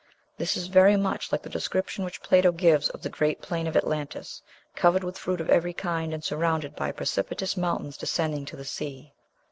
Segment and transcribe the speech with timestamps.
[0.35, 3.77] This is very much like the description which Plato gives of the great plain of
[3.77, 4.41] Atlantis,
[4.75, 9.13] covered with fruit of every kind, and surrounded by precipitous mountains descending to the sea.